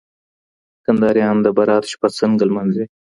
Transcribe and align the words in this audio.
کندهاریان 0.85 1.37
د 1.41 1.47
برات 1.57 1.83
شپه 1.91 2.07
څنګه 2.19 2.43
لمانځي؟ 2.49 2.85